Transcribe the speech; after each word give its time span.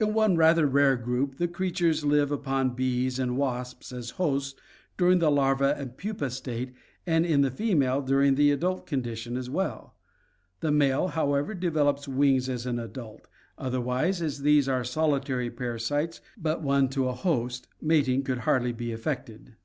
In 0.00 0.14
one 0.14 0.34
rather 0.34 0.66
rare 0.66 0.96
group 0.96 1.32
(Strepsiptera), 1.34 1.38
the 1.40 1.48
creatures 1.48 2.02
live 2.02 2.32
upon 2.32 2.70
bees 2.74 3.18
and 3.18 3.36
wasps 3.36 3.92
as 3.92 4.12
hosts 4.12 4.58
during 4.96 5.18
the 5.18 5.30
larva 5.30 5.74
and 5.76 5.94
pupa 5.94 6.30
state 6.30 6.72
and 7.06 7.26
in 7.26 7.42
the 7.42 7.50
female 7.50 8.00
during 8.00 8.36
the 8.36 8.50
adult 8.50 8.86
condition 8.86 9.36
as 9.36 9.50
well. 9.50 9.94
The 10.60 10.72
male, 10.72 11.08
however, 11.08 11.52
develops 11.52 12.08
wings 12.08 12.48
as 12.48 12.64
an 12.64 12.78
adult, 12.78 13.28
otherwise, 13.58 14.22
as 14.22 14.40
these 14.40 14.70
are 14.70 14.84
solitary 14.84 15.50
parasites, 15.50 16.22
but 16.38 16.62
one 16.62 16.88
to 16.88 17.06
a 17.06 17.12
host, 17.12 17.68
mating 17.78 18.22
could 18.22 18.38
hardly 18.38 18.72
be 18.72 18.90
effected. 18.92 19.56